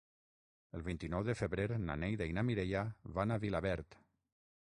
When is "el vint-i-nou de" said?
0.77-1.35